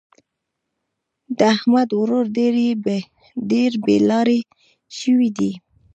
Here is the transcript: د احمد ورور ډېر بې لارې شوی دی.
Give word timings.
د 1.37 1.39
احمد 1.55 1.89
ورور 1.99 2.25
ډېر 3.51 3.71
بې 3.83 3.97
لارې 4.09 4.39
شوی 4.99 5.29
دی. 5.37 5.51